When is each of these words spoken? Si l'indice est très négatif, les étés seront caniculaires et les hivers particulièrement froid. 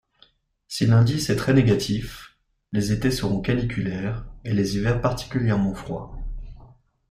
Si 0.67 0.87
l'indice 0.87 1.29
est 1.29 1.35
très 1.35 1.53
négatif, 1.53 2.35
les 2.71 2.91
étés 2.91 3.11
seront 3.11 3.39
caniculaires 3.39 4.25
et 4.45 4.51
les 4.51 4.75
hivers 4.75 4.99
particulièrement 4.99 5.75
froid. 5.75 6.15